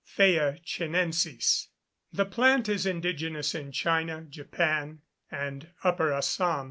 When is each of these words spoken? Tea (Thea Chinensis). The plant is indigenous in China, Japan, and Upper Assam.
Tea 0.03 0.33
(Thea 0.35 0.57
Chinensis). 0.65 1.67
The 2.11 2.25
plant 2.25 2.67
is 2.67 2.87
indigenous 2.87 3.53
in 3.53 3.71
China, 3.71 4.25
Japan, 4.27 5.01
and 5.29 5.67
Upper 5.83 6.11
Assam. 6.11 6.59